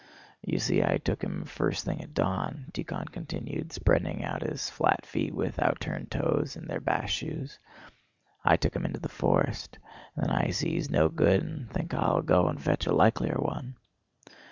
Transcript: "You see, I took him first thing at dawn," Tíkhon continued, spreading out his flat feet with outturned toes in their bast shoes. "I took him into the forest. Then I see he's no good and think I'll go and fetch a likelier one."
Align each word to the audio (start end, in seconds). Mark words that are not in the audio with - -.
"You 0.43 0.57
see, 0.57 0.81
I 0.83 0.97
took 0.97 1.21
him 1.23 1.45
first 1.45 1.85
thing 1.85 2.01
at 2.01 2.15
dawn," 2.15 2.65
Tíkhon 2.73 3.11
continued, 3.11 3.71
spreading 3.71 4.23
out 4.23 4.41
his 4.41 4.67
flat 4.67 5.05
feet 5.05 5.31
with 5.31 5.57
outturned 5.57 6.09
toes 6.09 6.55
in 6.55 6.65
their 6.65 6.79
bast 6.79 7.13
shoes. 7.13 7.59
"I 8.43 8.57
took 8.57 8.75
him 8.75 8.83
into 8.83 8.99
the 8.99 9.09
forest. 9.09 9.77
Then 10.17 10.31
I 10.31 10.49
see 10.49 10.71
he's 10.71 10.89
no 10.89 11.07
good 11.07 11.43
and 11.43 11.69
think 11.69 11.93
I'll 11.93 12.23
go 12.23 12.47
and 12.47 12.59
fetch 12.59 12.87
a 12.87 12.91
likelier 12.91 13.37
one." 13.39 13.75